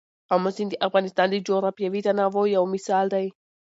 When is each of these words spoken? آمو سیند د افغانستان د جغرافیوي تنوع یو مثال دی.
آمو 0.33 0.49
سیند 0.55 0.71
د 0.79 0.81
افغانستان 0.87 1.27
د 1.31 1.35
جغرافیوي 1.47 2.01
تنوع 2.07 2.45
یو 2.55 2.63
مثال 2.73 3.05
دی. 3.13 3.25